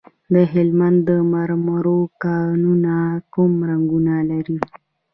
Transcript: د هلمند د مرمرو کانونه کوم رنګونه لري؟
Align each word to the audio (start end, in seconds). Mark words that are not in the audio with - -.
د 0.33 0.35
هلمند 0.53 0.99
د 1.07 1.11
مرمرو 1.33 1.99
کانونه 2.23 2.95
کوم 3.33 3.53
رنګونه 3.69 4.15
لري؟ 4.29 4.59